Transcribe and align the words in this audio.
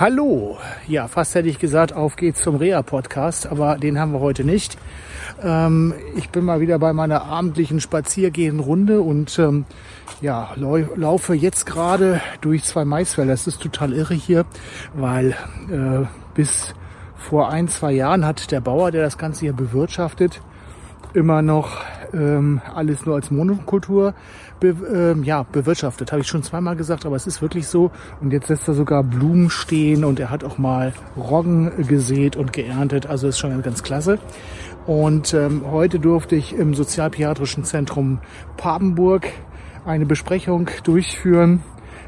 Hallo, 0.00 0.56
ja, 0.88 1.06
fast 1.06 1.34
hätte 1.34 1.50
ich 1.50 1.58
gesagt, 1.58 1.92
auf 1.92 2.16
geht's 2.16 2.40
zum 2.40 2.56
Rea-Podcast, 2.56 3.46
aber 3.46 3.76
den 3.76 3.98
haben 3.98 4.12
wir 4.12 4.20
heute 4.20 4.42
nicht. 4.42 4.78
Ähm, 5.42 5.92
ich 6.16 6.30
bin 6.30 6.46
mal 6.46 6.60
wieder 6.60 6.78
bei 6.78 6.94
meiner 6.94 7.24
abendlichen 7.24 7.78
Spaziergehen-Runde 7.78 9.02
und 9.02 9.38
ähm, 9.38 9.66
ja, 10.22 10.52
lau 10.56 10.78
laufe 10.96 11.34
jetzt 11.34 11.66
gerade 11.66 12.22
durch 12.40 12.64
zwei 12.64 12.86
Maisfelder. 12.86 13.34
Es 13.34 13.46
ist 13.46 13.60
total 13.60 13.92
irre 13.92 14.14
hier, 14.14 14.46
weil 14.94 15.32
äh, 15.70 16.06
bis 16.34 16.74
vor 17.14 17.50
ein, 17.50 17.68
zwei 17.68 17.92
Jahren 17.92 18.24
hat 18.24 18.50
der 18.50 18.62
Bauer, 18.62 18.92
der 18.92 19.02
das 19.02 19.18
Ganze 19.18 19.40
hier 19.40 19.52
bewirtschaftet, 19.52 20.40
immer 21.12 21.42
noch 21.42 21.82
ähm, 22.14 22.60
alles 22.74 23.06
nur 23.06 23.14
als 23.14 23.30
Monokultur 23.30 24.14
be, 24.60 24.68
ähm, 24.68 25.24
ja, 25.24 25.44
bewirtschaftet. 25.44 26.12
Habe 26.12 26.22
ich 26.22 26.28
schon 26.28 26.42
zweimal 26.42 26.76
gesagt, 26.76 27.06
aber 27.06 27.16
es 27.16 27.26
ist 27.26 27.42
wirklich 27.42 27.66
so. 27.66 27.90
Und 28.20 28.32
jetzt 28.32 28.48
lässt 28.48 28.68
er 28.68 28.74
sogar 28.74 29.02
Blumen 29.02 29.50
stehen 29.50 30.04
und 30.04 30.20
er 30.20 30.30
hat 30.30 30.44
auch 30.44 30.58
mal 30.58 30.92
Roggen 31.16 31.86
gesät 31.86 32.36
und 32.36 32.52
geerntet. 32.52 33.06
Also 33.06 33.28
ist 33.28 33.38
schon 33.38 33.62
ganz 33.62 33.82
klasse. 33.82 34.18
Und 34.86 35.32
ähm, 35.34 35.62
heute 35.70 36.00
durfte 36.00 36.34
ich 36.36 36.54
im 36.54 36.74
Sozialpädiatrischen 36.74 37.64
Zentrum 37.64 38.18
Papenburg 38.56 39.28
eine 39.84 40.06
Besprechung 40.06 40.68
durchführen. 40.84 41.62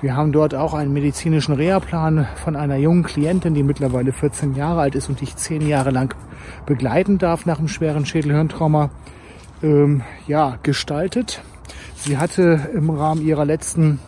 Wir 0.00 0.14
haben 0.14 0.30
dort 0.30 0.54
auch 0.54 0.74
einen 0.74 0.92
medizinischen 0.92 1.54
Reha-Plan 1.54 2.28
von 2.36 2.54
einer 2.54 2.76
jungen 2.76 3.02
Klientin, 3.02 3.54
die 3.54 3.64
mittlerweile 3.64 4.12
14 4.12 4.54
Jahre 4.54 4.82
alt 4.82 4.94
ist 4.94 5.08
und 5.08 5.20
die 5.20 5.24
ich 5.24 5.34
zehn 5.34 5.66
Jahre 5.66 5.90
lang 5.90 6.14
begleiten 6.66 7.18
darf 7.18 7.46
nach 7.46 7.58
einem 7.58 7.66
schweren 7.66 8.06
Schädelhirntrauma, 8.06 8.90
ähm, 9.62 10.02
ja, 10.26 10.58
gestaltet. 10.62 11.42
Sie 11.96 12.18
hatte 12.18 12.70
im 12.74 12.90
Rahmen 12.90 13.26
ihrer 13.26 13.44
letzten 13.44 13.98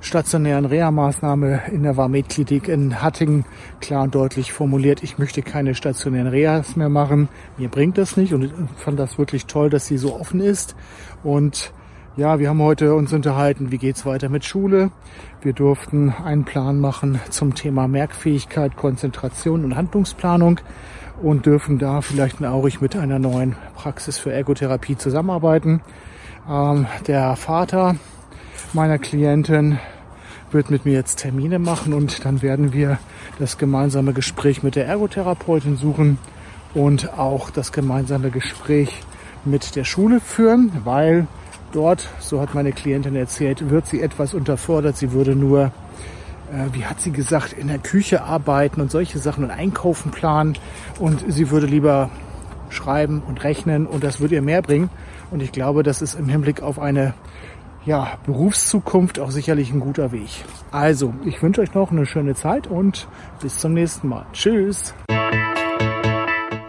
stationären 0.00 0.64
Reha-Maßnahme 0.64 1.62
in 1.70 1.84
der 1.84 1.96
Warmed-Klinik 1.96 2.68
in 2.68 3.00
Hattingen 3.00 3.44
klar 3.80 4.02
und 4.02 4.14
deutlich 4.14 4.52
formuliert, 4.52 5.02
ich 5.02 5.16
möchte 5.16 5.42
keine 5.42 5.74
stationären 5.74 6.26
Rehas 6.26 6.76
mehr 6.76 6.88
machen. 6.88 7.28
Mir 7.56 7.68
bringt 7.68 7.98
das 7.98 8.16
nicht 8.16 8.34
und 8.34 8.42
ich 8.42 8.52
fand 8.76 8.98
das 8.98 9.16
wirklich 9.16 9.46
toll, 9.46 9.70
dass 9.70 9.86
sie 9.86 9.98
so 9.98 10.18
offen 10.18 10.40
ist. 10.40 10.74
Und 11.22 11.72
ja, 12.16 12.38
wir 12.38 12.50
haben 12.50 12.60
heute 12.60 12.94
uns 12.94 13.12
unterhalten, 13.12 13.70
wie 13.70 13.78
geht's 13.78 14.04
weiter 14.04 14.28
mit 14.28 14.44
Schule. 14.44 14.90
Wir 15.40 15.54
durften 15.54 16.12
einen 16.24 16.44
Plan 16.44 16.78
machen 16.78 17.20
zum 17.30 17.54
Thema 17.54 17.88
Merkfähigkeit, 17.88 18.76
Konzentration 18.76 19.64
und 19.64 19.76
Handlungsplanung 19.76 20.60
und 21.22 21.46
dürfen 21.46 21.78
da 21.78 22.02
vielleicht 22.02 22.44
auch 22.44 22.80
mit 22.80 22.96
einer 22.96 23.18
neuen 23.18 23.56
Praxis 23.74 24.18
für 24.18 24.30
Ergotherapie 24.30 24.96
zusammenarbeiten. 24.96 25.80
Ähm, 26.48 26.86
der 27.06 27.34
Vater 27.36 27.96
meiner 28.74 28.98
Klientin 28.98 29.78
wird 30.50 30.70
mit 30.70 30.84
mir 30.84 30.92
jetzt 30.92 31.20
Termine 31.20 31.58
machen 31.58 31.94
und 31.94 32.26
dann 32.26 32.42
werden 32.42 32.74
wir 32.74 32.98
das 33.38 33.56
gemeinsame 33.56 34.12
Gespräch 34.12 34.62
mit 34.62 34.76
der 34.76 34.86
Ergotherapeutin 34.86 35.76
suchen 35.76 36.18
und 36.74 37.18
auch 37.18 37.48
das 37.48 37.72
gemeinsame 37.72 38.30
Gespräch 38.30 39.02
mit 39.46 39.76
der 39.76 39.84
Schule 39.84 40.20
führen, 40.20 40.72
weil 40.84 41.26
dort, 41.72 42.08
so 42.20 42.40
hat 42.40 42.54
meine 42.54 42.72
Klientin 42.72 43.16
erzählt, 43.16 43.70
wird 43.70 43.86
sie 43.86 44.00
etwas 44.00 44.34
unterfordert. 44.34 44.96
Sie 44.96 45.12
würde 45.12 45.34
nur, 45.34 45.72
äh, 46.52 46.72
wie 46.72 46.84
hat 46.84 47.00
sie 47.00 47.10
gesagt, 47.10 47.52
in 47.52 47.68
der 47.68 47.78
Küche 47.78 48.22
arbeiten 48.22 48.80
und 48.80 48.90
solche 48.90 49.18
Sachen 49.18 49.44
und 49.44 49.50
einkaufen 49.50 50.10
planen 50.10 50.56
und 50.98 51.24
sie 51.28 51.50
würde 51.50 51.66
lieber 51.66 52.10
schreiben 52.70 53.22
und 53.26 53.44
rechnen 53.44 53.86
und 53.86 54.04
das 54.04 54.20
würde 54.20 54.36
ihr 54.36 54.42
mehr 54.42 54.62
bringen. 54.62 54.90
Und 55.30 55.42
ich 55.42 55.52
glaube, 55.52 55.82
das 55.82 56.02
ist 56.02 56.14
im 56.14 56.28
Hinblick 56.28 56.62
auf 56.62 56.78
eine 56.78 57.14
ja, 57.84 58.18
Berufszukunft 58.26 59.18
auch 59.18 59.30
sicherlich 59.30 59.72
ein 59.72 59.80
guter 59.80 60.12
Weg. 60.12 60.28
Also, 60.70 61.14
ich 61.24 61.42
wünsche 61.42 61.60
euch 61.60 61.74
noch 61.74 61.90
eine 61.90 62.06
schöne 62.06 62.34
Zeit 62.34 62.66
und 62.66 63.08
bis 63.40 63.58
zum 63.58 63.74
nächsten 63.74 64.08
Mal. 64.08 64.26
Tschüss. 64.32 64.94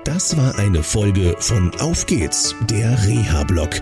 Das 0.05 0.37
war 0.37 0.57
eine 0.59 0.83
Folge 0.83 1.35
von 1.39 1.71
Auf 1.79 2.05
geht's, 2.05 2.55
der 2.69 2.91
Reha-Blog. 3.05 3.81